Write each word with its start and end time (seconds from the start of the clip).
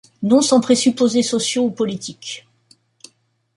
Non 0.23 0.41
sans 0.41 0.61
présupposés 0.61 1.21
sociaux 1.21 1.65
ou 1.65 1.69
politiques. 1.69 2.47